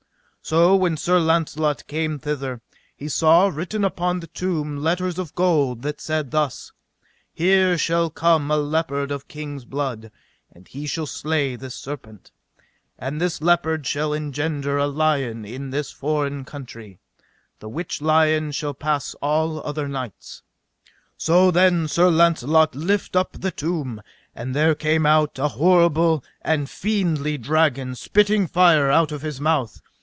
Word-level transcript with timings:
So 0.43 0.75
when 0.75 0.97
Sir 0.97 1.19
Launcelot 1.19 1.85
came 1.87 2.17
thither 2.17 2.61
he 2.97 3.07
saw 3.07 3.47
written 3.47 3.85
upon 3.85 4.19
the 4.19 4.27
tomb 4.27 4.77
letters 4.77 5.19
of 5.19 5.35
gold 5.35 5.83
that 5.83 6.01
said 6.01 6.31
thus: 6.31 6.71
Here 7.31 7.77
shall 7.77 8.09
come 8.09 8.49
a 8.49 8.57
leopard 8.57 9.11
of 9.11 9.27
king's 9.29 9.65
blood, 9.65 10.11
and 10.51 10.67
he 10.67 10.87
shall 10.87 11.05
slay 11.05 11.55
this 11.55 11.75
serpent, 11.75 12.31
and 12.97 13.21
this 13.21 13.39
leopard 13.39 13.85
shall 13.85 14.13
engender 14.13 14.79
a 14.79 14.87
lion 14.87 15.45
in 15.45 15.69
this 15.69 15.91
foreign 15.91 16.43
country, 16.43 16.99
the 17.59 17.69
which 17.69 18.01
lion 18.01 18.51
shall 18.51 18.73
pass 18.73 19.13
all 19.21 19.59
other 19.61 19.87
knights. 19.87 20.41
So 21.17 21.51
then 21.51 21.87
Sir 21.87 22.09
Launcelot 22.09 22.73
lift 22.73 23.15
up 23.15 23.33
the 23.39 23.51
tomb, 23.51 24.01
and 24.33 24.55
there 24.55 24.73
came 24.75 25.05
out 25.05 25.37
an 25.37 25.51
horrible 25.51 26.23
and 26.41 26.63
a 26.63 26.67
fiendly 26.67 27.37
dragon, 27.39 27.93
spitting 27.95 28.47
fire 28.47 28.89
out 28.89 29.11
of 29.11 29.21
his 29.21 29.39
mouth. 29.39 29.79